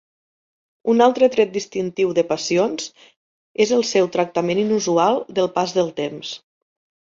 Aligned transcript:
Un 0.93 1.03
altre 1.05 1.27
tret 1.35 1.51
distintiu 1.57 2.13
de 2.19 2.23
"Passions" 2.31 2.87
és 3.67 3.75
el 3.77 3.85
seu 3.91 4.09
tractament 4.17 4.63
inusual 4.63 5.21
del 5.41 5.53
pas 5.61 5.77
del 5.81 5.95
temps. 6.03 6.35